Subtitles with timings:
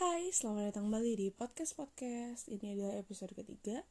[0.00, 3.84] Hai, selamat datang kembali di podcast-podcast Ini adalah episode ketiga.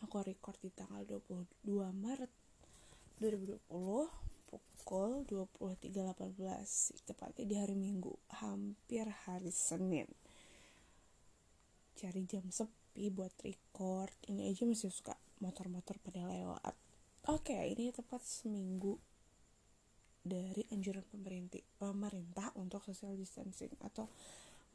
[0.00, 2.32] Aku record di tanggal 22 Maret
[3.20, 3.60] 2020
[4.48, 5.84] Pukul 23.18
[7.04, 10.08] Tepatnya di hari Minggu Hampir hari Senin.
[11.92, 14.16] Cari jam sepi buat record.
[14.24, 15.12] Ini aja masih suka
[15.44, 16.72] motor-motor pada lewat.
[17.28, 18.96] Oke, ini tepat seminggu
[20.24, 24.08] dari anjuran pemerintah, pemerintah untuk social distancing atau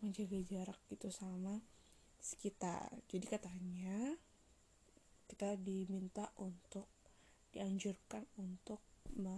[0.01, 1.59] menjaga jarak gitu sama
[2.19, 2.91] sekitar.
[3.07, 4.15] Jadi katanya
[5.29, 6.89] kita diminta untuk
[7.49, 8.83] dianjurkan untuk
[9.15, 9.35] e,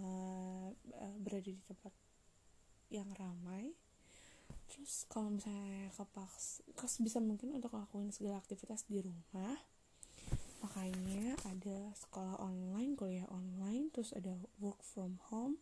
[1.22, 1.94] berada di tempat
[2.92, 3.72] yang ramai.
[4.68, 9.56] Terus kalau misalnya kepaks kas bisa mungkin untuk ngelakuin segala aktivitas di rumah.
[10.62, 15.60] Makanya ada sekolah online kuliah online terus ada work from home.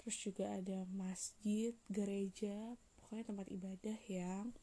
[0.00, 2.80] Terus juga ada masjid gereja
[3.10, 4.54] pokoknya tempat ibadah yang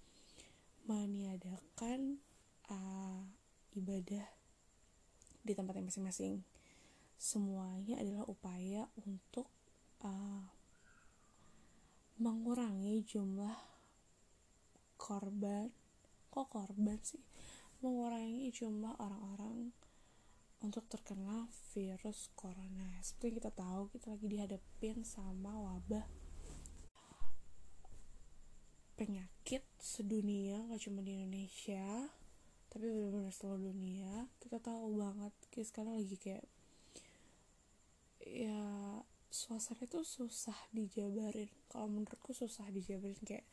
[0.88, 2.24] meniadakan
[2.72, 3.28] uh,
[3.76, 4.23] ibadah
[5.44, 6.48] di tempatnya masing-masing.
[7.20, 9.52] Semuanya adalah upaya untuk
[10.00, 10.48] uh,
[12.23, 13.52] mengurangi jumlah
[14.95, 15.67] korban.
[16.32, 17.20] Kok korban sih?
[17.84, 19.76] Mengurangi jumlah orang-orang
[20.64, 22.95] untuk terkena virus corona.
[23.04, 26.17] Seperti kita tahu kita lagi dihadapin sama wabah
[28.98, 32.09] penyakit sedunia gak cuma di Indonesia
[32.67, 34.28] tapi benar-benar seluruh dunia.
[34.44, 36.45] Kita tahu banget kayak sekarang lagi kayak
[38.28, 38.59] ya
[39.31, 41.48] suasana itu susah dijabarin.
[41.72, 43.48] Kalau menurutku susah dijabarin kayak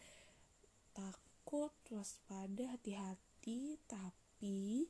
[0.92, 4.88] takut waspada hati-hati tapi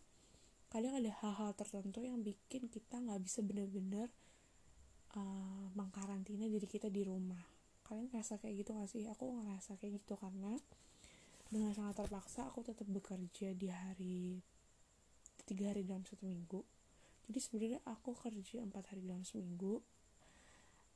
[0.73, 4.11] kadang ada hal-hal tertentu yang bikin kita nggak bisa benar-benar
[5.15, 7.54] uh, mengkarantina diri kita di rumah
[7.85, 9.05] kalian ngerasa kayak gitu gak sih?
[9.13, 10.57] Aku ngerasa kayak gitu karena
[11.53, 14.41] dengan sangat terpaksa aku tetap bekerja di hari
[15.45, 16.61] tiga hari dalam satu minggu.
[17.29, 19.81] Jadi sebenarnya aku kerja empat hari dalam seminggu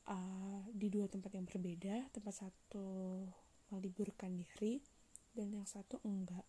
[0.09, 2.09] uh, di dua tempat yang berbeda.
[2.13, 3.25] Tempat satu
[3.73, 4.81] meliburkan diri
[5.37, 6.45] dan yang satu enggak.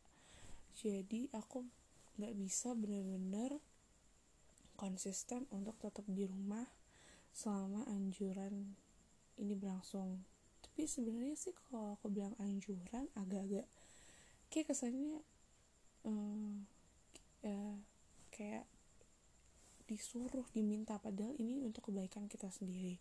[0.80, 1.68] Jadi aku
[2.20, 3.60] nggak bisa bener-bener
[4.80, 6.68] konsisten untuk tetap di rumah
[7.36, 8.80] selama anjuran
[9.40, 10.22] ini berlangsung.
[10.60, 13.66] Tapi sebenarnya sih kalau aku bilang anjuran agak-agak
[14.52, 15.24] kayak kesannya
[16.04, 16.68] um,
[17.42, 17.80] ya,
[18.30, 18.68] kayak
[19.90, 21.02] disuruh diminta.
[21.02, 23.00] Padahal ini untuk kebaikan kita sendiri.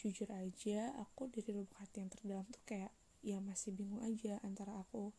[0.00, 2.90] Jujur aja aku dari lubuk hati yang terdalam tuh kayak
[3.24, 5.14] ya masih bingung aja antara aku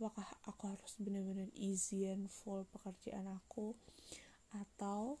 [0.00, 3.76] apakah aku harus benar-benar izin full pekerjaan aku
[4.56, 5.20] atau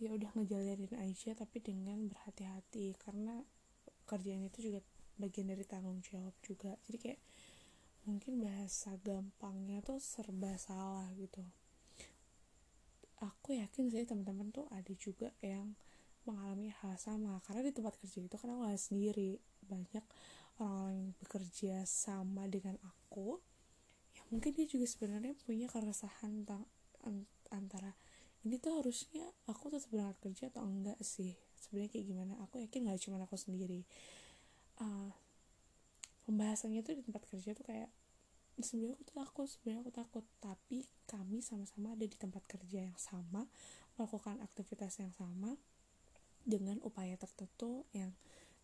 [0.00, 3.44] ya udah ngejalanin aja tapi dengan berhati-hati karena
[4.08, 4.80] kerjaan itu juga
[5.20, 6.72] bagian dari tanggung jawab juga.
[6.88, 7.20] Jadi kayak
[8.08, 11.44] mungkin bahasa gampangnya tuh serba salah gitu.
[13.20, 15.76] Aku yakin sih teman-teman tuh ada juga yang
[16.24, 19.36] mengalami hal sama karena di tempat kerja itu kan aku sendiri.
[19.68, 20.04] Banyak
[20.56, 23.36] orang-orang yang bekerja sama dengan aku.
[24.16, 26.64] Ya mungkin dia juga sebenarnya punya keresahan tentang
[27.52, 27.99] antara
[28.46, 31.36] ini tuh harusnya aku tetap berangkat kerja atau enggak sih?
[31.60, 32.32] Sebenarnya kayak gimana?
[32.48, 33.84] Aku yakin gak cuma aku sendiri.
[34.80, 35.12] Uh,
[36.24, 37.92] pembahasannya tuh di tempat kerja tuh kayak
[38.60, 40.24] sebenarnya aku takut sebenarnya aku takut.
[40.40, 43.44] Tapi kami sama-sama ada di tempat kerja yang sama
[44.00, 45.60] melakukan aktivitas yang sama
[46.40, 48.16] dengan upaya tertentu yang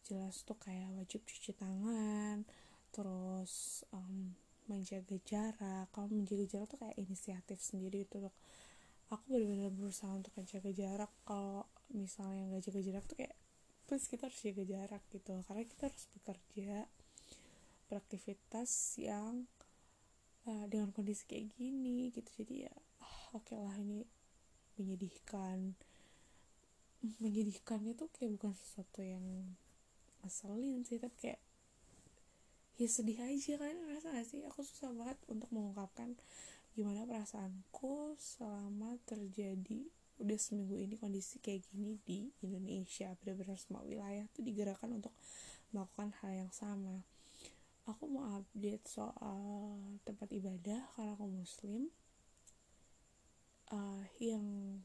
[0.08, 2.48] jelas tuh kayak wajib cuci tangan
[2.94, 4.32] terus um,
[4.72, 5.92] menjaga jarak.
[5.92, 8.32] Kalau menjaga jarak tuh kayak inisiatif sendiri itu untuk
[9.06, 11.12] aku benar-benar berusaha untuk menjaga jarak.
[11.22, 13.36] Kalau misalnya nggak jaga jarak tuh kayak
[13.86, 15.32] please kita harus jaga jarak gitu.
[15.46, 16.70] Karena kita harus bekerja
[17.86, 19.46] beraktivitas yang
[20.50, 22.26] uh, dengan kondisi kayak gini gitu.
[22.42, 24.02] Jadi ya oh, oke okay lah ini
[24.74, 25.78] menyedihkan.
[27.22, 29.22] Menyedihkannya tuh kayak bukan sesuatu yang
[30.26, 31.40] ngeselin sih tapi kayak
[32.82, 33.74] ya sedih aja kan.
[33.86, 34.42] Rasa gak sih?
[34.50, 36.18] Aku susah banget untuk mengungkapkan
[36.76, 39.88] gimana perasaanku selama terjadi
[40.20, 45.16] udah seminggu ini kondisi kayak gini di Indonesia benar-benar semua wilayah tuh digerakkan untuk
[45.72, 47.00] melakukan hal yang sama.
[47.88, 51.88] Aku mau update soal tempat ibadah karena aku muslim.
[53.66, 54.78] Uh, yang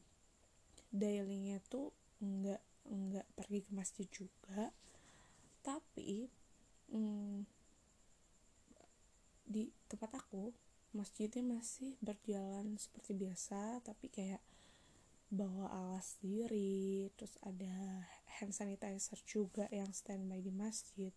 [0.90, 4.72] dailynya tuh nggak nggak pergi ke masjid juga.
[5.60, 6.28] Tapi
[6.88, 7.36] mm,
[9.44, 14.44] di tempat aku masjidnya masih berjalan seperti biasa tapi kayak
[15.32, 18.04] bawa alas sendiri terus ada
[18.36, 21.12] hand sanitizer juga yang standby di masjid.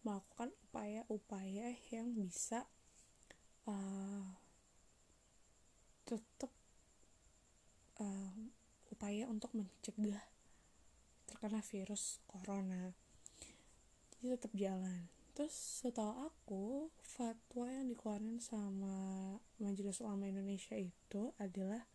[0.00, 2.64] Melakukan upaya-upaya yang bisa
[3.68, 4.24] uh,
[6.04, 6.52] tetap
[8.00, 8.36] uh,
[8.92, 10.24] upaya untuk mencegah
[11.28, 12.92] terkena virus corona.
[14.16, 16.64] Jadi tetap jalan terus setahu aku
[17.02, 18.96] fatwa yang dikeluarkan sama
[19.58, 21.90] Majelis Ulama Indonesia itu adalah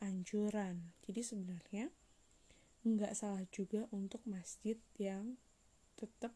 [0.00, 0.96] anjuran.
[1.04, 1.92] Jadi sebenarnya
[2.84, 5.36] nggak salah juga untuk masjid yang
[5.96, 6.32] tetap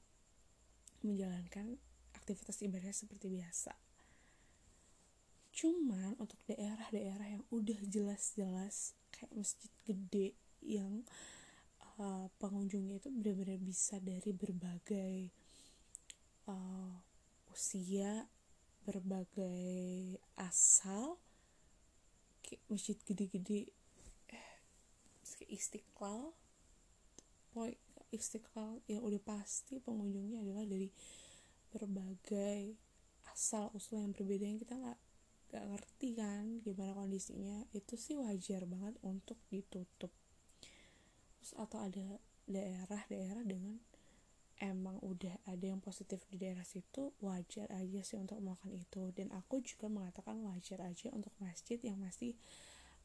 [1.00, 1.80] menjalankan
[2.12, 3.72] aktivitas ibadah seperti biasa.
[5.52, 11.08] Cuman untuk daerah-daerah yang udah jelas-jelas kayak masjid gede yang
[11.98, 15.32] uh, pengunjungnya itu benar-benar bisa dari berbagai
[16.48, 16.92] uh,
[17.52, 18.26] usia
[18.88, 21.20] berbagai asal
[22.40, 23.68] kayak masjid gede-gede
[24.26, 26.32] kayak istiqlal.
[27.52, 27.76] Poin
[28.08, 30.88] istiqlal yang udah pasti pengunjungnya adalah dari
[31.68, 32.76] berbagai
[33.28, 35.00] asal usul yang berbeda yang kita nggak
[35.48, 37.68] nggak ngerti kan gimana kondisinya.
[37.76, 40.12] Itu sih wajar banget untuk ditutup.
[41.38, 43.76] Terus atau ada daerah-daerah dengan
[44.58, 49.10] emang udah ada yang positif di daerah situ wajar aja sih untuk melakukan itu.
[49.14, 52.34] Dan aku juga mengatakan wajar aja untuk masjid yang masih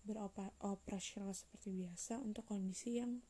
[0.03, 3.23] beroperasional seperti biasa untuk kondisi yang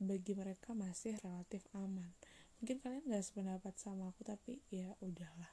[0.00, 2.10] bagi mereka masih relatif aman.
[2.58, 5.52] Mungkin kalian gak sependapat sama aku tapi ya udahlah.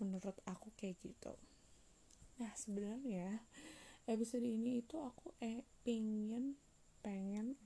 [0.00, 1.34] Menurut aku kayak gitu.
[2.40, 3.44] Nah sebenarnya
[4.08, 6.56] episode ini itu aku eh pengen
[7.00, 7.56] pengen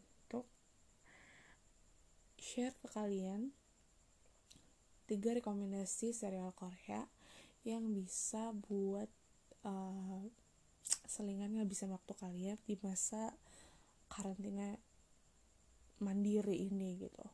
[2.41, 3.53] share ke kalian
[5.05, 7.05] tiga rekomendasi serial Korea
[7.69, 9.13] yang bisa buat
[9.69, 10.25] uh,
[11.05, 13.37] selingan ngabisin waktu kalian di masa
[14.09, 14.81] karantina
[16.01, 17.27] mandiri ini gitu.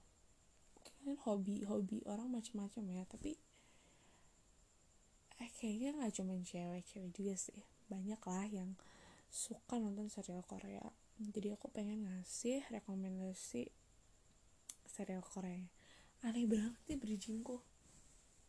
[0.82, 3.38] Kan hobi-hobi orang macam-macam ya tapi
[5.38, 7.62] eh, kayaknya nggak cuma cewek-cewek juga sih.
[7.86, 8.74] Banyak lah yang
[9.30, 10.82] suka nonton serial Korea.
[11.22, 13.70] Jadi aku pengen ngasih rekomendasi
[14.96, 15.60] serial Korea
[16.24, 17.60] aneh banget nih bridgingku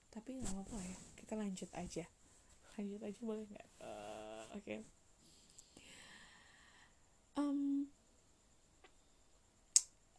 [0.08, 0.98] tapi nggak apa-apa ya
[1.28, 2.08] kita lanjut aja.
[2.80, 3.68] Lanjut aja boleh nggak?
[3.84, 4.64] Uh, oke.
[4.64, 4.80] Okay.
[7.36, 7.86] um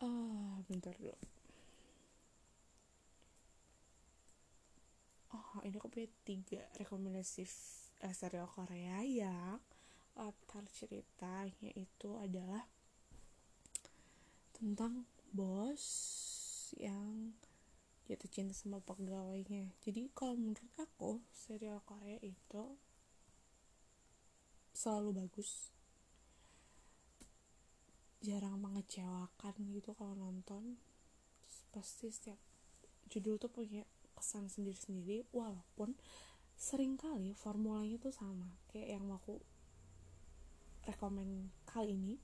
[0.04, 1.16] uh, bentar dulu.
[5.32, 7.48] Oh ini aku punya tiga rekomendasi
[8.04, 9.64] uh, serial Korea yang
[10.12, 12.68] latar ceritanya itu adalah
[14.52, 15.84] tentang bos
[16.76, 17.36] yang
[18.08, 19.68] jatuh cinta sama pegawainya.
[19.84, 22.76] Jadi kalau menurut aku serial Korea itu
[24.72, 25.68] selalu bagus.
[28.24, 30.80] Jarang mengecewakan gitu kalau nonton.
[31.68, 32.40] Pasti setiap
[33.12, 33.84] judul tuh punya
[34.16, 35.94] kesan sendiri-sendiri walaupun
[36.56, 38.48] sering kali formulanya tuh sama.
[38.72, 39.38] Kayak yang aku
[40.88, 42.16] rekomend kali ini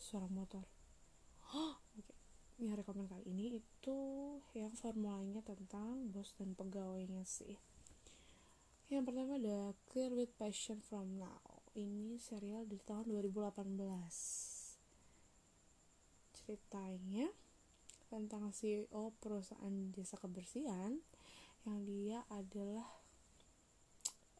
[0.00, 0.73] suara motor
[1.54, 2.18] oh, okay.
[2.58, 4.00] yang rekomend kali ini itu
[4.58, 7.54] yang formulanya tentang bos dan pegawainya sih.
[8.90, 11.64] Yang pertama ada Clear with Passion from Now.
[11.74, 13.64] Ini serial dari tahun 2018
[16.44, 17.32] ceritanya
[18.12, 21.00] tentang CEO perusahaan jasa kebersihan
[21.64, 22.84] yang dia adalah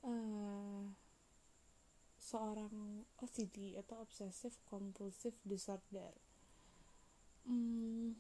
[0.05, 0.85] uh,
[2.21, 6.13] seorang OCD atau Obsessive Compulsive Disorder
[7.49, 8.17] hmm,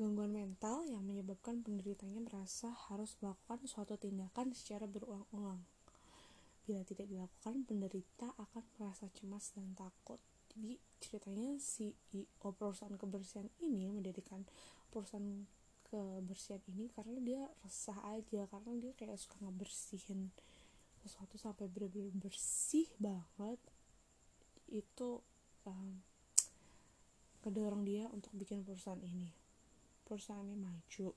[0.00, 5.60] gangguan mental yang menyebabkan penderitanya merasa harus melakukan suatu tindakan secara berulang-ulang.
[6.64, 10.16] Bila tidak dilakukan, penderita akan merasa cemas dan takut.
[10.56, 14.42] Jadi ceritanya si CEO perusahaan kebersihan ini mendirikan
[14.88, 15.46] perusahaan
[15.90, 20.30] kebersihan ini karena dia resah aja karena dia kayak suka ngebersihin
[21.02, 23.58] sesuatu sampai bener-bener bersih banget
[24.70, 25.22] itu
[25.66, 26.00] um,
[27.40, 29.32] kedorong dia untuk bikin perusahaan ini.
[30.04, 31.08] Perusahaannya maju.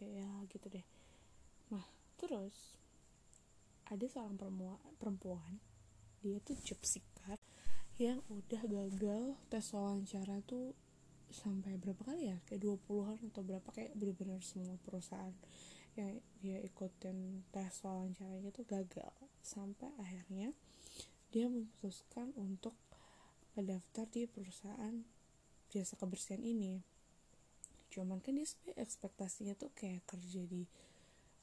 [0.00, 0.86] Ya gitu deh.
[1.68, 1.84] Nah
[2.16, 2.80] terus
[3.90, 4.38] ada seorang
[4.96, 5.58] perempuan,
[6.22, 7.36] dia tuh seeker
[8.00, 10.72] yang udah gagal tes wawancara tuh
[11.28, 12.38] sampai berapa kali ya?
[12.46, 13.68] Kayak 20-an atau berapa.
[13.74, 15.34] Kayak bener-bener semua perusahaan
[15.98, 19.12] yang dia ikutin tes wawancaranya tuh gagal.
[19.42, 20.54] Sampai akhirnya
[21.30, 22.74] dia memutuskan untuk
[23.60, 25.04] ngedaftar di perusahaan
[25.68, 26.80] jasa kebersihan ini.
[27.92, 28.48] Cuman kan dia
[28.80, 30.64] ekspektasinya tuh kayak kerja di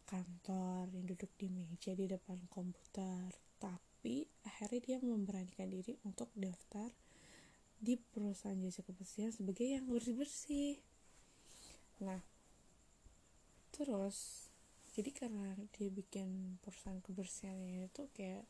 [0.09, 3.29] kantor yang duduk di meja di depan komputer.
[3.62, 6.89] Tapi akhirnya dia memberanikan diri untuk daftar
[7.77, 10.81] di perusahaan jasa kebersihan sebagai yang bersih bersih
[12.01, 12.21] nah
[13.74, 14.50] terus
[14.97, 18.45] jadi karena dia bikin perusahaan kebersihannya itu kayak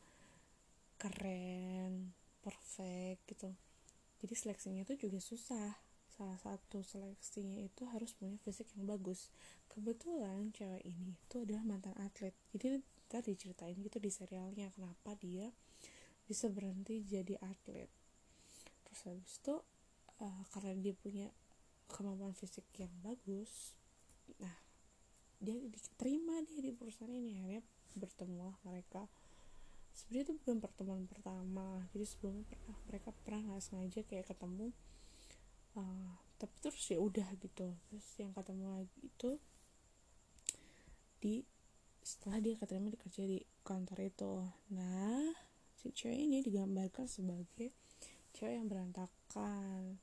[0.96, 3.50] keren perfect gitu.
[4.18, 5.78] Jadi seleksinya itu juga susah.
[6.10, 9.30] Salah satu seleksinya itu harus punya fisik yang bagus.
[9.70, 12.34] Kebetulan cewek ini itu adalah mantan atlet.
[12.50, 15.48] Jadi tadi ceritain gitu di serialnya kenapa dia
[16.26, 17.86] bisa berhenti jadi atlet.
[18.82, 19.54] Terus habis itu
[20.18, 21.26] uh, karena dia punya
[21.88, 23.72] kemampuan fisik yang bagus
[24.36, 24.52] nah
[25.40, 27.40] dia diterima dia di perusahaan ini.
[27.40, 27.62] Akhirnya
[27.94, 29.06] bertemu mereka
[29.98, 31.82] sebenarnya itu bukan pertemuan pertama.
[31.90, 34.70] Jadi sebelumnya pernah mereka pernah nggak sengaja kayak ketemu
[35.74, 37.74] uh, tapi terus ya udah gitu.
[37.90, 39.30] Terus yang ketemu lagi itu
[41.18, 41.42] di
[41.98, 44.34] setelah dia keterima kerja di kantor itu.
[44.70, 45.34] Nah
[45.74, 47.74] si cewek ini digambarkan sebagai
[48.38, 49.98] cewek yang berantakan.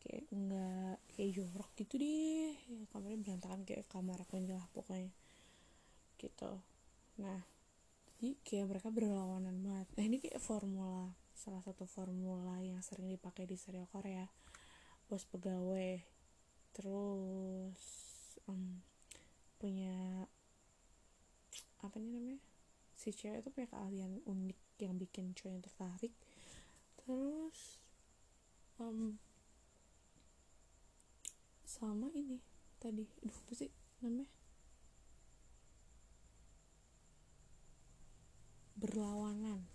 [0.00, 2.56] Kayak enggak kayak jorok gitu deh.
[2.56, 5.12] Ya, kamarnya berantakan kayak kamar aku lah pokoknya.
[6.16, 6.52] Gitu.
[7.20, 7.57] Nah
[8.18, 9.86] jadi kayak mereka berlawanan banget.
[9.94, 14.26] Nah ini kayak formula salah satu formula yang sering dipakai di serial Korea.
[15.06, 16.02] Bos pegawai
[16.74, 17.78] terus
[18.50, 18.82] um,
[19.62, 20.26] punya
[21.78, 22.42] apa nih namanya?
[22.98, 26.14] Si cewek itu punya keahlian unik yang bikin cowok yang tertarik.
[26.98, 27.78] Terus
[28.82, 29.14] um,
[31.62, 32.42] sama ini
[32.82, 33.06] tadi.
[33.22, 33.70] Aduh apa sih
[34.02, 34.26] namanya
[38.78, 39.66] berlawanan.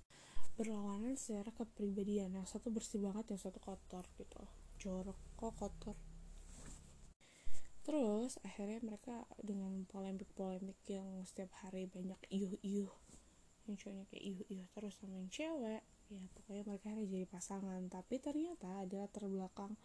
[0.56, 2.34] Berlawanan secara kepribadian.
[2.34, 4.42] Yang satu bersih banget yang satu kotor gitu.
[4.80, 5.98] Jorok kok kotor.
[7.84, 12.92] Terus akhirnya mereka dengan polemik-polemik yang setiap hari banyak iuh-iuh.
[13.68, 17.82] Yang cowoknya kayak iuh-iuh terus sama yang cewek ya pokoknya mereka harus jadi pasangan.
[17.92, 19.76] Tapi ternyata adalah terbelakang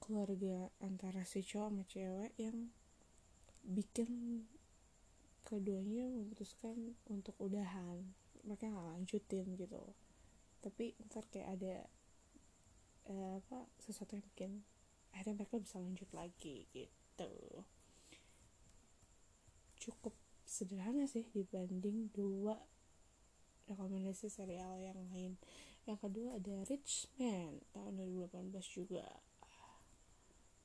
[0.00, 2.72] keluarga antara si cowok sama cewek yang
[3.66, 4.44] bikin
[5.46, 8.02] keduanya memutuskan untuk udahan
[8.46, 9.82] mereka nggak lanjutin gitu.
[10.62, 11.74] Tapi ntar kayak ada
[13.10, 14.62] eh, apa sesuatu yang bikin
[15.10, 17.32] akhirnya mereka bisa lanjut lagi gitu.
[19.76, 20.14] Cukup
[20.46, 22.56] sederhana sih dibanding dua
[23.66, 25.34] rekomendasi serial yang lain.
[25.86, 29.06] Yang kedua ada Rich Man tahun 2018 juga.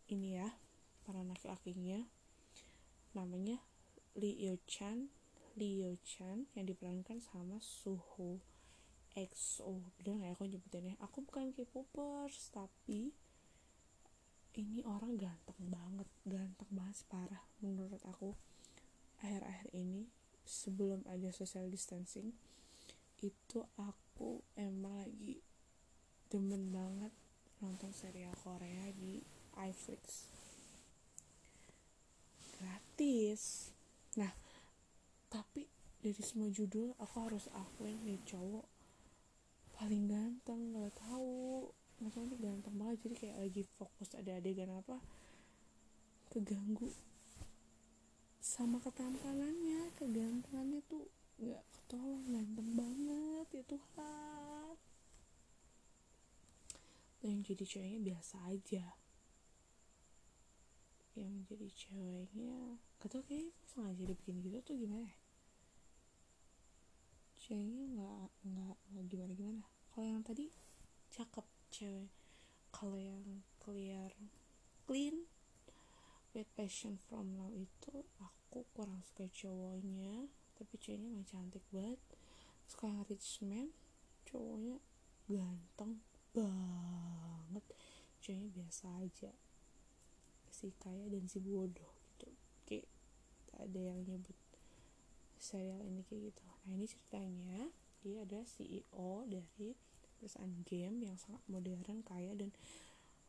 [0.10, 0.50] Ini ya
[1.06, 2.06] para laki-lakinya.
[3.16, 3.60] Namanya
[4.16, 5.12] Lee Yo Chan
[5.60, 8.40] Leo Chan yang diperankan sama Suho
[9.12, 10.96] EXO bener gak ya aku nyebutinnya?
[11.04, 13.12] Aku bukan K-popers tapi
[14.56, 18.36] ini orang ganteng banget ganteng banget parah menurut aku.
[19.20, 20.08] Akhir-akhir ini
[20.48, 22.32] sebelum ada social distancing
[23.22, 25.40] itu aku emang lagi
[26.32, 27.14] demen banget
[27.62, 29.22] nonton serial Korea di
[29.60, 30.26] iFlix
[32.58, 33.70] gratis.
[34.18, 34.32] Nah
[35.32, 35.72] tapi
[36.04, 38.68] dari semua judul aku harus akuin nih cowok
[39.82, 41.74] paling ganteng nggak tahu.
[42.02, 45.02] Tahu ini ganteng banget jadi kayak lagi fokus ada adegan apa
[46.30, 46.90] keganggu.
[48.38, 51.10] Sama ketampanannya kegantengannya tuh
[51.42, 54.76] nggak ketolong ganteng banget ya Tuhan.
[57.22, 58.86] Yang jadi ceweknya biasa aja.
[61.18, 65.21] Yang jadi ceweknya gak tau kayak sengaja dibikin gitu tuh gimana ya
[67.52, 69.64] ceweknya nggak nggak gimana gimana.
[69.92, 70.48] Kalau yang tadi
[71.12, 72.08] cakep cewek.
[72.72, 74.16] Kalau yang clear
[74.88, 75.28] clean
[76.32, 80.32] with passion from now itu aku kurang suka cowoknya.
[80.56, 82.00] Tapi ceweknya mah cantik banget.
[82.72, 83.76] Suka yang rich man
[84.24, 84.80] cowoknya
[85.28, 86.00] ganteng
[86.32, 87.68] banget.
[88.24, 89.36] Ceweknya biasa aja.
[90.48, 92.32] Si kaya dan si bodoh gitu.
[92.64, 92.88] Kayak
[93.60, 94.40] ada yang nyebut
[95.42, 96.46] serial ini kayak gitu.
[96.70, 97.74] Nah ini ceritanya
[98.06, 99.74] dia ada CEO dari
[100.22, 102.54] perusahaan game yang sangat modern kaya dan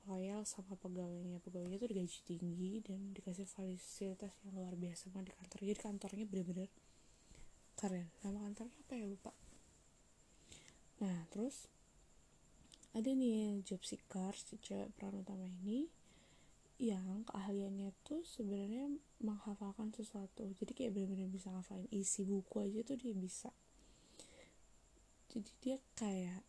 [0.04, 1.40] loyal sama pegawainya.
[1.40, 5.08] Pegawainya tuh digaji tinggi dan dikasih fasilitas yang luar biasa.
[5.08, 6.68] Banget di kantor jadi kantornya bener-bener
[7.80, 8.06] keren.
[8.20, 9.06] Nama kantornya apa ya?
[9.08, 9.32] Lupa.
[11.00, 11.66] Nah terus
[12.92, 15.88] ada nih job seeker si cewek peran utama ini
[16.82, 18.90] yang keahliannya tuh sebenarnya
[19.22, 20.50] menghafalkan sesuatu.
[20.58, 23.54] Jadi kayak benar-benar bisa ngafalin isi buku aja tuh dia bisa.
[25.30, 26.42] Jadi dia kayak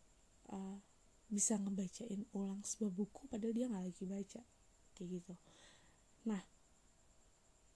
[0.49, 0.81] uh,
[1.29, 4.41] bisa ngebacain ulang sebuah buku padahal dia nggak lagi baca.
[4.97, 5.33] Kayak gitu.
[6.25, 6.41] Nah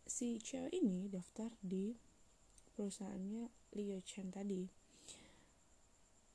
[0.10, 1.94] si cewek ini daftar di
[2.74, 4.66] perusahaannya Leo Chen tadi.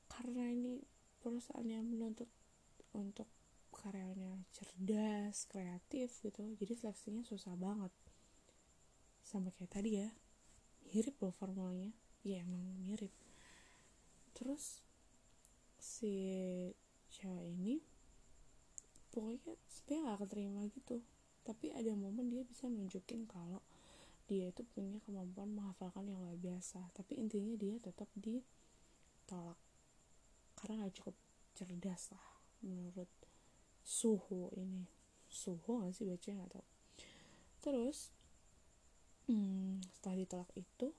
[0.06, 0.78] Karena ini
[1.18, 2.30] perusahaan yang menuntut
[2.94, 3.26] untuk
[3.82, 6.54] karyawannya cerdas kreatif gitu.
[6.56, 7.90] Jadi seleksinya susah banget.
[9.26, 10.08] Sama kayak tadi ya
[10.94, 11.90] mirip loh formulanya.
[12.22, 13.10] Ya emang mirip.
[14.32, 14.86] Terus
[15.82, 16.14] si
[17.10, 17.82] cewek ini
[19.12, 21.02] pokoknya sebenarnya gak keterima gitu.
[21.42, 23.60] Tapi ada momen dia bisa nunjukin kalau
[24.30, 26.94] dia itu punya kemampuan menghafalkan yang luar biasa.
[26.94, 29.58] Tapi intinya dia tetap ditolak.
[30.54, 31.18] Karena gak cukup
[31.52, 32.26] cerdas lah
[32.62, 33.10] menurut
[33.84, 34.86] suhu ini.
[35.28, 36.06] Suhu gak sih?
[36.06, 36.62] Bacanya atau
[37.62, 38.10] terus
[39.30, 40.90] hmm, setelah ditolak itu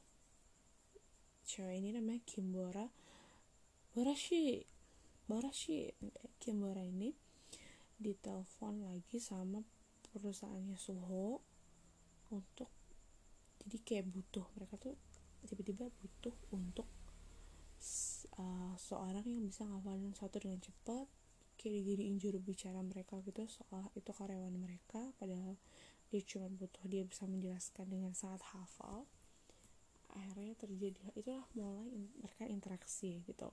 [1.43, 2.87] cewek ini namanya Kimbora
[3.91, 4.63] Barashi
[5.27, 5.91] Barashi
[6.39, 7.11] Kimbora ini
[7.99, 9.63] ditelepon lagi sama
[10.11, 11.43] perusahaannya Suho
[12.31, 12.69] untuk
[13.63, 14.45] jadi kayak butuh.
[14.59, 14.95] Mereka tuh
[15.47, 16.87] tiba-tiba butuh untuk
[18.39, 21.07] uh, seorang yang bisa ngafalin satu dengan cepat
[21.63, 25.55] kayak dijadiin juru bicara mereka gitu soal itu karyawan mereka padahal
[26.13, 29.09] dia cuma butuh dia bisa menjelaskan dengan sangat hafal.
[30.13, 31.89] Akhirnya terjadi itulah mulai
[32.21, 33.49] mereka interaksi gitu.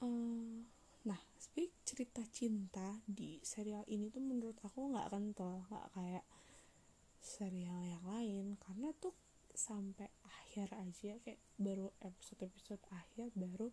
[0.00, 0.64] Uh,
[1.04, 6.24] nah speak cerita cinta di serial ini tuh menurut aku nggak kental nggak kayak
[7.20, 8.46] serial yang lain.
[8.56, 9.12] Karena tuh
[9.52, 13.68] sampai akhir aja kayak baru episode episode akhir baru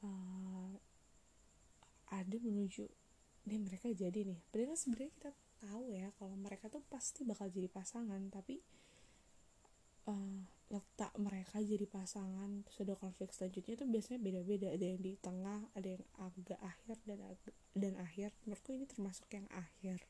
[0.00, 0.80] uh,
[2.12, 2.84] ada menuju
[3.48, 4.38] nih mereka jadi nih.
[4.52, 5.30] Padahal sebenarnya kita
[5.64, 8.62] tahu ya kalau mereka tuh pasti bakal jadi pasangan tapi
[10.06, 10.40] uh,
[10.72, 14.68] letak mereka jadi pasangan terus konflik selanjutnya itu biasanya beda-beda.
[14.70, 18.28] Ada yang di tengah ada yang agak akhir dan agak, dan akhir.
[18.46, 20.04] Menurutku ini termasuk yang akhir.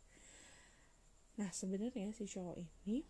[1.41, 3.07] Nah sebenarnya si cowok ini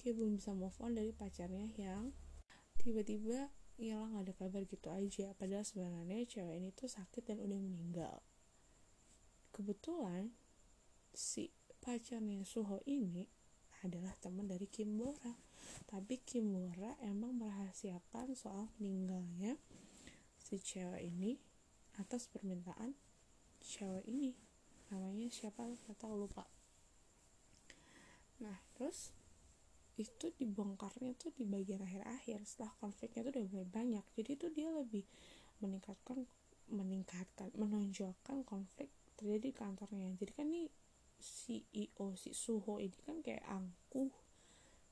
[0.00, 2.10] kayak belum bisa move on dari pacarnya yang
[2.82, 5.34] tiba-tiba hilang ada kabar gitu aja.
[5.34, 8.22] Padahal sebenarnya cewek ini tuh sakit dan udah meninggal.
[9.50, 10.30] Kebetulan
[11.10, 11.50] si
[11.82, 13.26] pacarnya Suho ini
[13.82, 15.34] adalah teman dari Kimbora
[15.88, 19.58] tapi Kimbora emang merahasiakan soal meninggalnya
[20.38, 21.38] si cewek ini
[22.00, 22.96] atas permintaan
[23.60, 24.34] cewek ini.
[24.88, 25.68] Namanya siapa?
[26.00, 26.44] Tahu lupa.
[28.40, 29.14] Nah terus
[30.00, 34.04] itu dibongkarnya tuh di bagian akhir-akhir setelah konfliknya tuh udah mulai banyak.
[34.16, 35.04] Jadi tuh dia lebih
[35.60, 36.24] meningkatkan
[36.72, 38.88] meningkatkan menonjolkan konflik
[39.20, 40.08] terjadi di kantornya.
[40.16, 40.68] Jadi kan nih
[41.20, 44.10] CEO si Suho ini kan kayak angkuh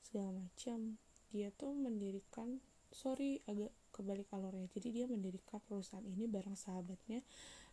[0.05, 1.01] segala macam.
[1.33, 2.61] Dia tuh mendirikan
[2.93, 4.69] sorry agak kebalik alurnya.
[4.69, 7.25] Jadi dia mendirikan perusahaan ini bareng sahabatnya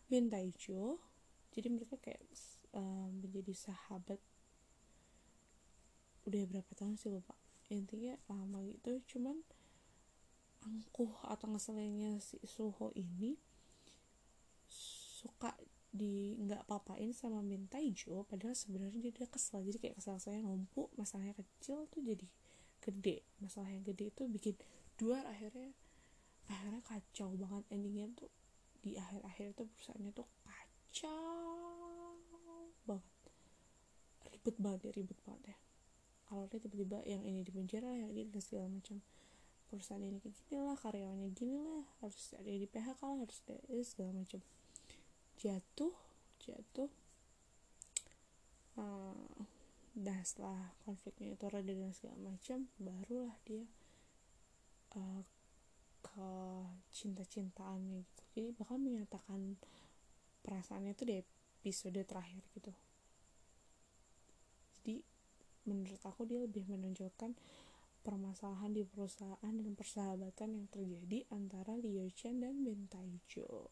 [0.09, 0.97] Min Taejo
[1.53, 2.21] jadi mereka kayak
[2.77, 4.21] um, menjadi sahabat
[6.29, 7.33] udah berapa tahun sih lupa.
[7.73, 9.41] Intinya lama gitu cuman
[10.61, 13.33] angkuh atau ngeselinnya si Suho ini
[14.69, 15.57] suka
[15.89, 19.65] di nggak papain sama minta hijau padahal sebenarnya dia kesel.
[19.65, 22.29] Jadi kayak kesel saya numpuk masalahnya kecil tuh jadi
[22.85, 23.25] gede.
[23.41, 24.55] Masalah yang gede itu bikin
[25.01, 25.73] dua akhirnya
[26.45, 27.65] akhirnya kacau banget.
[27.73, 28.29] Endingnya tuh
[28.85, 32.13] di akhir-akhir tuh perusahaannya tuh kacau
[32.85, 33.17] banget.
[34.29, 35.68] Ribet banget ya ribet banget ya
[36.29, 39.01] kalau dia tiba-tiba yang ini di penjara yang ini dan segala macam.
[39.69, 43.57] Perusahaan ini kayak gini lah karyawannya gini lah harus ada di PHK lah harus ada
[43.81, 44.41] segala macam.
[45.41, 45.93] Jatuh
[46.45, 46.91] jatuh.
[48.79, 49.43] Uh,
[49.91, 53.67] dan setelah konfliknya itu reda dan segala macam barulah dia
[54.95, 55.21] uh,
[55.99, 56.29] ke
[56.95, 58.23] cinta-cintaannya gitu.
[58.37, 59.59] Jadi bahkan menyatakan
[60.45, 62.71] perasaannya itu di episode terakhir gitu.
[64.79, 65.03] Jadi
[65.69, 67.37] menurut aku dia lebih menonjolkan
[68.01, 73.69] permasalahan di perusahaan dan persahabatan yang terjadi antara Liu Chen dan Ben Taijo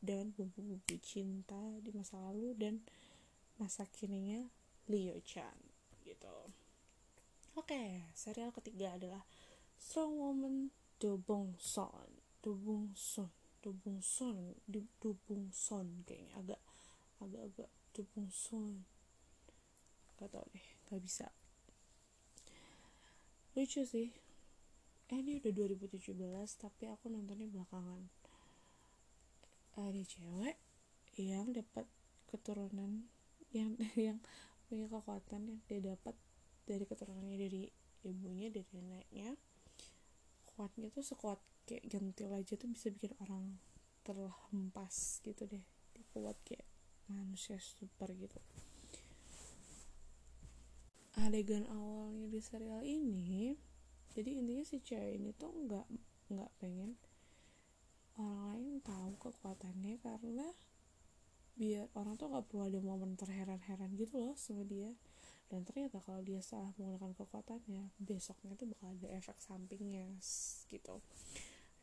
[0.00, 2.74] dan bumbu-bumbu cinta di masa lalu dan
[3.58, 4.46] masa kininya
[4.86, 5.56] Leo Chan
[6.06, 6.36] gitu.
[7.56, 9.24] Oke serial ketiga adalah
[9.80, 10.56] Strong Woman
[11.00, 12.22] Dobong Son.
[12.44, 13.32] Dobong Son.
[13.64, 14.54] Dobong Son.
[14.68, 16.62] Dobong Son kayaknya agak
[17.18, 18.84] agak-agak Dobong Son.
[20.16, 21.26] Gak tau deh gak bisa.
[23.56, 24.12] Lucu sih.
[25.06, 26.12] Eh ini udah 2017
[26.58, 28.04] tapi aku nontonnya belakangan.
[29.76, 30.56] Ada cewek
[31.20, 31.86] yang dapat
[32.26, 33.06] keturunan
[33.54, 34.18] yang yang
[34.66, 36.14] punya kekuatan yang dia dapat
[36.66, 37.70] dari keturunannya dari
[38.02, 39.34] ibunya dari neneknya.
[40.52, 43.58] Kuatnya tuh sekuat kayak gentil aja tuh bisa bikin orang
[44.02, 45.64] terhempas gitu deh.
[45.94, 46.66] Dia kuat kayak
[47.06, 48.42] manusia super gitu
[51.26, 53.58] adegan awalnya di serial ini
[54.16, 55.86] jadi intinya si cewek ini tuh nggak
[56.32, 56.96] nggak pengen
[58.16, 60.48] orang lain tahu kekuatannya karena
[61.56, 64.92] biar orang tuh nggak perlu ada momen terheran-heran gitu loh sama dia.
[65.46, 70.10] Dan ternyata kalau dia salah menggunakan kekuatannya besoknya tuh bakal ada efek sampingnya
[70.68, 71.00] gitu.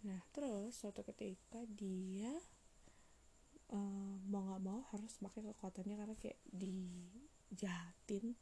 [0.04, 2.34] Nah terus suatu ketika dia
[3.72, 8.36] uh, mau nggak mau harus pakai kekuatannya karena kayak dijahatin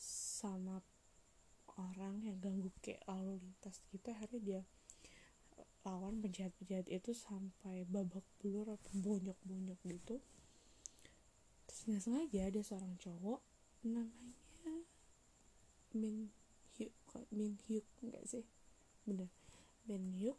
[0.00, 0.80] sama
[1.76, 4.60] orang yang ganggu kayak lalu lintas gitu akhirnya dia
[5.84, 10.20] lawan penjahat-penjahat itu sampai babak belur atau bonyok-bonyok gitu.
[11.68, 13.40] Terus nggak sengaja ada seorang cowok
[13.88, 14.76] namanya
[15.96, 16.28] Min
[16.76, 16.92] Hyuk
[17.32, 17.86] Min Hyuk?
[18.04, 18.44] Enggak sih.
[19.08, 19.32] Bener.
[19.88, 20.36] Min Hyuk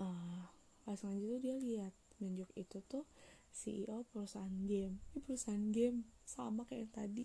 [0.00, 0.48] uh,
[0.84, 3.04] pas itu dia lihat Min Hyuk itu tuh
[3.52, 5.02] CEO perusahaan game.
[5.12, 7.24] Ini perusahaan game sama kayak yang tadi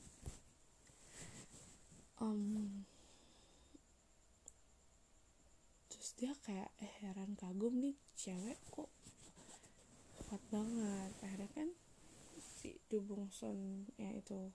[2.22, 2.86] um,
[5.92, 8.92] terus dia kayak eh, heran kagum nih cewek kok
[10.26, 11.12] kuat banget.
[11.22, 11.70] Akhirnya kan
[12.42, 13.30] si Dubung
[14.00, 14.52] ya itu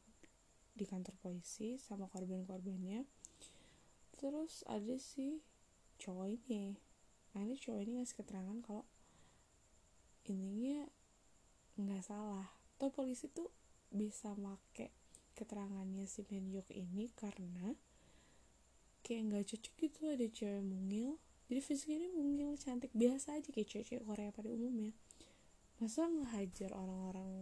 [0.74, 3.06] di kantor polisi sama korban-korbannya.
[4.18, 5.40] Terus ada si
[6.00, 6.76] cowok ini
[7.30, 8.84] nah ini cowok ini ngasih keterangan kalau
[10.26, 10.90] ininya
[11.78, 12.50] nggak salah.
[12.76, 13.52] Atau polisi tuh
[13.90, 14.99] bisa make
[15.40, 17.72] keterangannya si Menyuk ini karena
[19.00, 21.16] kayak nggak cocok gitu ada cewek mungil.
[21.48, 22.92] Jadi fisiknya ini mungil cantik.
[22.92, 24.92] Biasa aja kayak cewek-cewek Korea pada umumnya
[25.80, 27.32] masa ngehajar orang-orang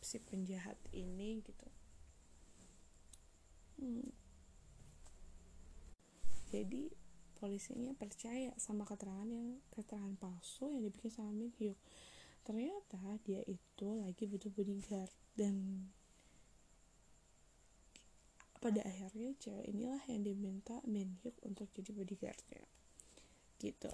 [0.00, 1.68] si penjahat ini gitu?
[3.76, 4.08] Hmm.
[6.48, 6.88] jadi
[7.36, 11.76] polisinya percaya sama keterangan yang keterangan palsu yang dibikin sama Min Hyuk
[12.46, 15.88] ternyata dia itu lagi butuh bodyguard dan
[18.62, 22.62] pada akhirnya cewek inilah yang diminta Min Hyuk untuk jadi bodyguardnya.
[23.58, 23.90] Gitu.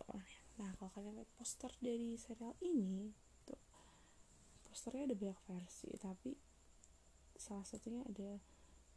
[0.61, 3.16] Nah kalau kalian lihat poster dari serial ini
[3.48, 3.57] tuh
[4.68, 6.37] posternya ada banyak versi tapi
[7.40, 8.37] salah satunya ada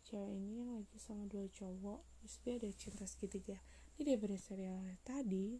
[0.03, 3.57] cewek ini yang lagi sama dua cowok terus dia ada cinta segitiga.
[3.95, 5.55] Ini dari serial tadi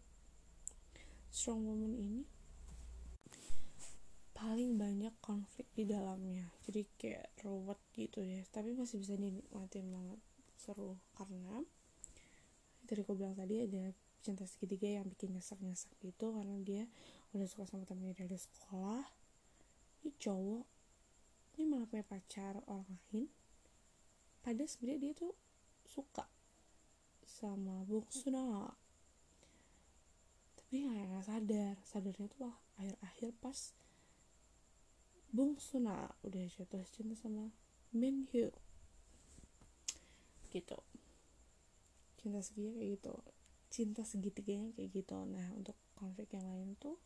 [1.32, 2.41] strong woman ini
[4.42, 6.50] paling banyak konflik di dalamnya.
[6.66, 8.42] Jadi kayak ruwet gitu ya.
[8.50, 10.18] Tapi masih bisa dinikmatin banget.
[10.58, 10.98] Seru.
[11.14, 11.62] Karena
[12.90, 13.94] dari aku bilang tadi ada
[14.26, 16.34] cinta segitiga yang bikin nyesek-nyesek gitu.
[16.34, 16.90] Karena dia
[17.38, 19.06] udah suka sama temennya dari sekolah.
[20.02, 20.66] Ini cowok.
[21.62, 23.30] Ini malah punya pacar orang lain.
[24.42, 25.38] Padahal sebenarnya dia tuh
[25.86, 26.26] suka
[27.22, 28.74] sama Bung Suna
[30.72, 31.76] tapi nggak sadar.
[31.86, 32.50] Sadarnya tuh
[32.80, 33.76] akhir-akhir pas
[35.32, 37.56] Bung Suna udah jatuh cinta sama
[37.96, 38.52] Min Hyo
[40.52, 40.76] gitu.
[42.20, 43.16] Cinta segitiga kayak gitu.
[43.72, 45.18] Cinta segitiganya kayak gitu.
[45.24, 47.00] Nah untuk konflik yang lain tuh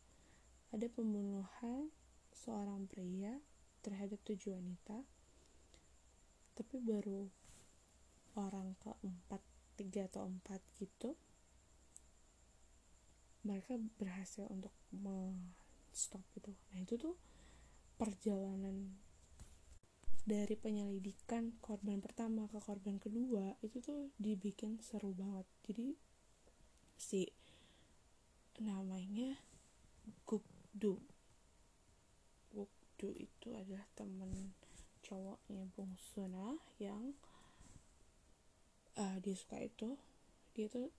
[0.74, 1.94] ada pembunuhan
[2.34, 3.38] seorang pria
[3.86, 5.06] terhadap tujuh wanita
[6.58, 7.28] tapi baru
[8.34, 9.38] orang keempat
[9.76, 11.14] tiga atau empat gitu
[13.46, 14.74] mereka berhasil untuk
[15.94, 16.50] stop itu.
[16.74, 17.14] Nah itu tuh
[17.96, 18.92] perjalanan
[20.26, 25.46] dari penyelidikan korban pertama ke korban kedua itu tuh dibikin seru banget.
[25.64, 25.96] Jadi
[26.98, 27.30] si
[28.58, 29.38] namanya
[30.26, 30.98] Gukdu
[32.50, 34.56] Gukdu itu adalah temen
[35.06, 37.14] cowoknya Bung Suna yang
[38.98, 39.94] uh, dia suka itu.
[40.58, 40.90] Dia tuh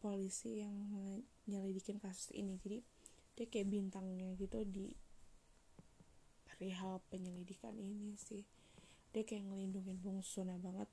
[0.00, 0.72] polisi yang
[1.44, 2.56] nyelidikin kasus ini.
[2.64, 2.80] Jadi
[3.36, 4.96] dia kayak bintangnya gitu di
[6.60, 8.44] perihal penyelidikan ini sih.
[9.16, 10.92] Dia kayak ngelindungin Bung Suna banget.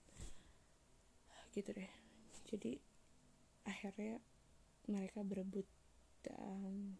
[1.51, 1.91] Gitu deh.
[2.47, 2.80] Jadi
[3.67, 4.23] akhirnya
[4.88, 5.67] mereka berebut
[6.23, 6.95] dan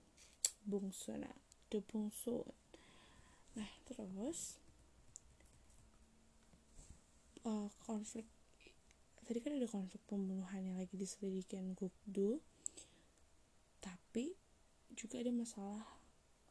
[0.67, 1.32] Bung Suna
[1.71, 2.43] the Bung Sun
[3.58, 4.62] nah terus
[7.47, 8.27] uh, konflik
[9.27, 12.39] tadi kan ada konflik pembunuhan yang lagi diselidikin Gukdu.
[13.84, 14.32] Tapi
[14.95, 15.84] juga ada masalah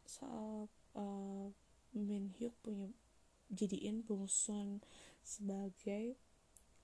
[0.05, 1.49] soal uh,
[1.97, 2.93] Min Hyuk punya
[3.49, 4.85] jadiin Bung Sun
[5.25, 6.21] sebagai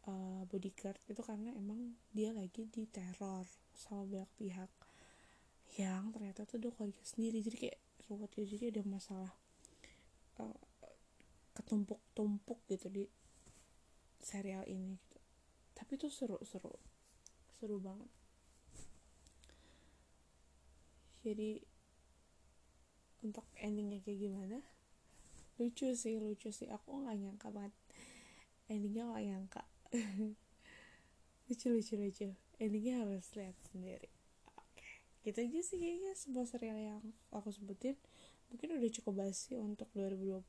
[0.09, 3.46] uh, bodyguard itu karena emang dia lagi diteror
[3.77, 4.70] sama banyak pihak
[5.81, 7.44] yang ternyata tuh dia keluarga sendiri.
[7.44, 9.33] Jadi kayak ruwet ya jadi ada masalah
[10.40, 10.61] uh,
[11.57, 13.05] ketumpuk-tumpuk gitu di
[14.20, 15.20] serial ini gitu.
[15.77, 16.72] Tapi tuh seru seru
[17.61, 18.11] seru banget.
[21.22, 21.62] Jadi
[23.22, 24.59] untuk endingnya kayak gimana
[25.62, 26.66] lucu sih lucu sih.
[26.66, 27.75] Aku nggak nyangka banget.
[28.66, 29.62] Endingnya nggak nyangka.
[31.46, 32.29] Lucu lucu lucu.
[32.59, 34.11] Endingnya harus lihat sendiri.
[34.59, 34.90] Oke
[35.22, 37.94] gitu aja sih kayaknya sebuah serial yang aku sebutin.
[38.51, 40.42] Mungkin udah cukup basi untuk 2020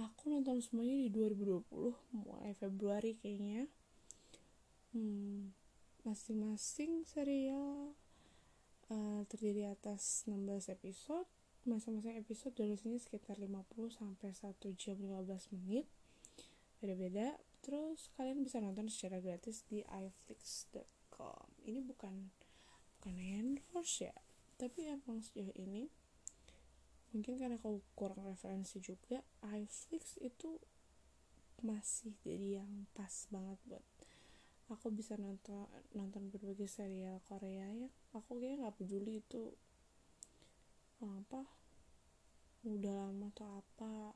[0.00, 3.68] aku nonton semuanya di 2020 mulai Februari kayaknya.
[4.90, 5.52] Hmm,
[6.02, 7.94] masing-masing serial
[8.90, 11.28] uh, terdiri atas 16 episode
[11.68, 15.86] masing-masing episode durasinya sekitar 50 sampai 1 jam 15 menit.
[16.80, 17.36] Beda-beda.
[17.60, 22.32] Terus kalian bisa nonton secara gratis di iflix.com ini bukan
[23.00, 24.16] bukan endorse ya.
[24.56, 25.92] Tapi emang sejauh ini
[27.10, 30.62] mungkin karena aku kurang referensi juga iflix itu
[31.60, 33.84] masih jadi yang pas banget buat
[34.70, 37.90] aku bisa nonton nonton berbagai serial Korea ya.
[38.16, 39.52] Aku kayaknya nggak peduli itu
[41.08, 41.48] apa
[42.66, 44.12] udah lama atau apa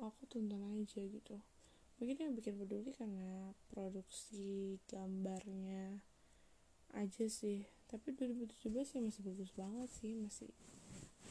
[0.00, 1.40] aku tonton aja gitu.
[1.96, 6.00] Mungkin yang bikin peduli karena produksi gambarnya
[6.92, 7.64] aja sih.
[7.88, 10.52] Tapi 2017 ya masih bagus banget sih masih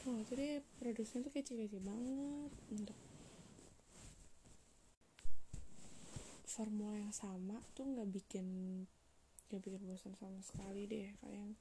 [0.07, 2.95] oh deh produksinya tuh kece-kece banget untuk
[6.47, 8.47] formula yang sama tuh nggak bikin
[9.49, 11.59] nggak bikin bosan sama sekali deh kalian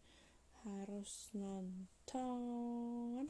[0.66, 3.28] harus nonton.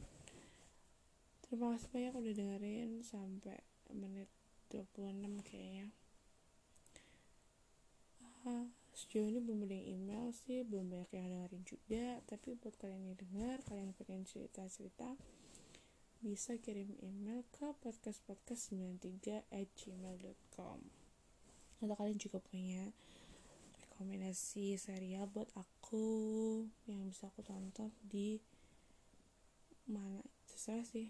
[1.45, 3.57] Terima kasih banyak udah dengerin sampai
[3.93, 4.29] menit
[4.69, 5.89] 26 kayaknya.
[8.45, 12.05] Uh, sejauh ini belum ada yang email sih belum banyak yang dengerin juga.
[12.29, 15.17] Tapi buat kalian yang dengar kalian pengen cerita-cerita
[16.19, 20.79] bisa kirim email ke podcastpodcast93 at gmail.com
[21.79, 22.91] atau kalian juga punya
[23.87, 26.07] rekomendasi serial buat aku
[27.09, 28.37] bisa aku tonton di
[29.89, 31.09] mana terserah sih.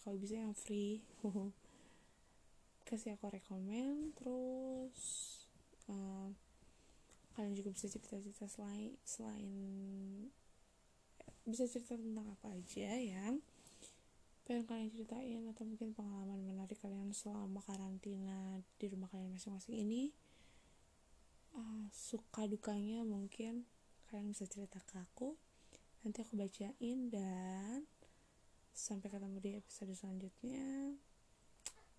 [0.00, 1.02] Kalau bisa yang free.
[2.86, 4.98] Kasih aku rekomen terus
[5.90, 6.30] uh,
[7.34, 9.50] kalian juga bisa cerita-cerita selain selain
[11.46, 13.34] bisa cerita tentang apa aja ya.
[14.46, 20.14] Pengen kalian ceritain atau mungkin pengalaman menarik kalian selama karantina di rumah kalian masing-masing ini.
[21.56, 23.66] Uh, suka dukanya mungkin
[24.06, 25.34] kalian bisa cerita ke aku
[26.06, 27.82] nanti aku bacain dan
[28.70, 30.94] sampai ketemu di episode selanjutnya.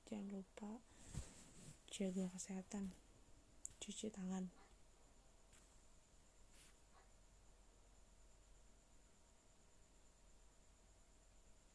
[0.08, 0.72] Jangan lupa
[1.92, 2.96] jaga kesehatan
[3.84, 4.48] cuci tangan.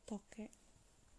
[0.08, 0.61] Toke